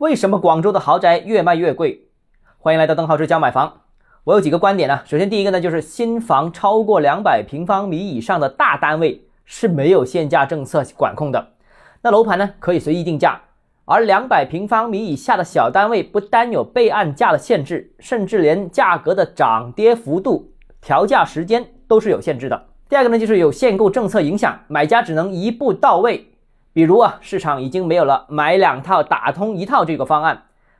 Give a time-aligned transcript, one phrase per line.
[0.00, 2.06] 为什么广州的豪宅越卖越贵？
[2.56, 3.82] 欢迎来到邓浩之教买房。
[4.24, 5.02] 我有几个观点呢。
[5.04, 11.48] 首先，第一个呢，就是新房超过两百平方米以上的大单位是没有限价政策管控的，
[12.00, 13.38] 那楼盘呢可以随意定价。
[13.84, 22.68] 而两百平方米以下的小单位，不单有备案价的限制，甚至连价格的涨跌幅度、调价时间都是有限制的。
[22.88, 26.26] 第二个呢，就是有限购政策影响，买家只能一步到位。
[26.72, 30.36] 比如啊，市场已经没有了买两套打通一套这个方案；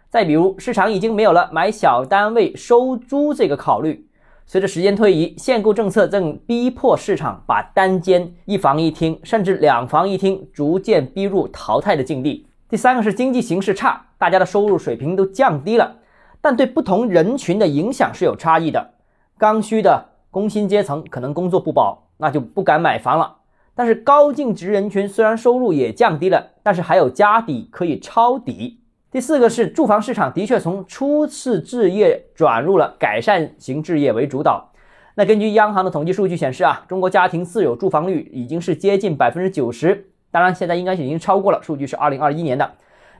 [0.08, 4.06] 再比如，市场已经没有了买小单位收租这个考虑。
[4.46, 12.46] 随着时间推移，限购政策正逼迫市场把单间一房一厅，甚至两房一厅逐渐逼入淘汰的境地。
[12.68, 15.96] 第三个是经济形势差，大家的收入水平都降低了，
[16.40, 18.90] 但对不同人群的影响是有差异的。
[19.38, 23.36] 刚需的工薪阶层可能工作不保，那就不敢买房了。
[23.74, 28.80] 但是高净值人群虽然收入也降低了，但是还有家底可以抄底。
[29.10, 34.70] 第四个是住房市场的确从初次置业转入了改善型置业为主导。
[35.16, 40.10] 那根据央行的统计数据显示啊，中国家庭自有住房率已经是接近百分之九十。
[40.30, 42.72] 当然，现在应该是已经超过了，数据是二零二一年的。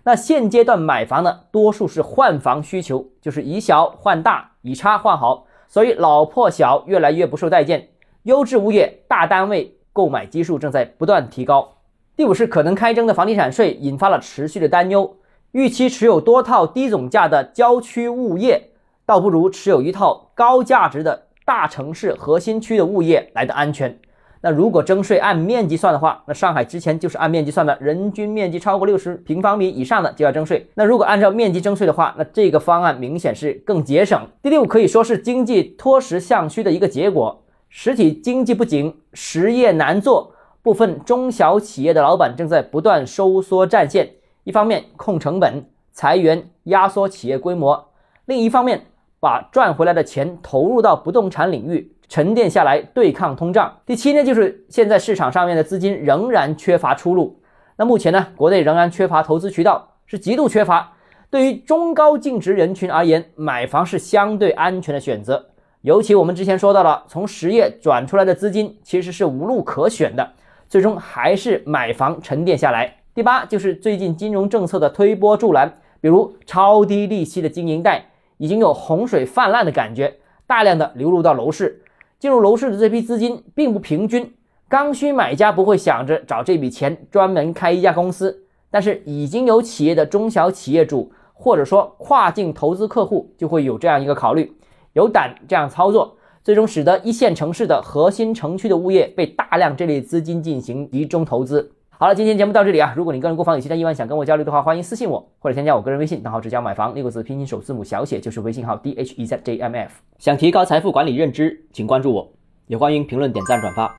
[0.04, 7.88] 那现阶段买房呢，多数是换房需求，就是以小换大，以差换好，所以老破小越来越不受待见。
[8.22, 11.74] 优质物业、大单位购买基数正在不断提高。
[12.16, 15.14] 第五是可能开征的房地产税引发了持续的担忧，
[15.52, 18.70] 预期持有多套低总价的郊区物业，
[19.04, 23.98] 倒不如持有一套高价值的大城市核心区的物业来的安全。
[24.40, 30.66] 那如果征税按面积算的话，那上海之前就是按面积算的，人均面积超过六十平方米以上的就要征税。
[30.76, 34.18] 那如果按照面积征税的话，那这个方案明显是更节省。
[34.42, 44.10] 第六可以说是经济脱实向虚的一个结果，实体经济不景，实业难做，部分中小企业的老板正在不断收缩战线，
[44.44, 47.88] 一方面控成本、裁员、压缩企业规模，
[48.26, 48.86] 另一方面
[49.20, 51.96] 把赚回来的钱投入到不动产领域。
[52.08, 53.72] 沉淀下来对抗通胀。
[53.86, 57.40] 第七呢，就是现在市场上面的资金仍然缺乏出路。
[57.76, 60.92] 那目前呢，国内仍然缺乏投资渠道，是极度缺乏。
[61.30, 65.49] 对于中高净值人群而言，买房是相对安全的选择。
[65.82, 70.32] 尤其我们之前说到了，从实业转出来的资金其实是无路可选的，
[70.68, 72.96] 最终还是买房沉淀下来。
[73.14, 78.04] 第八就是最近金融政策的推波助澜，比如超低利息的经营贷
[78.36, 81.82] 已经有洪水泛滥的感觉，大量的流入到楼市。
[82.18, 84.34] 进入楼市的这批资金并不平均，
[84.68, 94.52] 刚需买家不会想着找这笔钱专门开一家公司，但是已经有企业的中小企业主或者说跨境投资客户就会有这样一个考虑，
[94.92, 101.72] 有胆这样操作，最终使得一线城市的核心城区的物业被大量这类资金进行集中投资。
[101.90, 102.94] 好了，今天节目到这里啊！
[102.96, 110.00] 如果你个人购房有其他疑问，想跟我交流的话，欢迎私信我或者添加我个人微信，账号直教买房六个字拼音首字母小写就是微信号 d h e z j m f。
[110.18, 112.32] 想提高财富管理认知，请关注我，
[112.68, 113.94] 也欢迎评论、点赞、转发。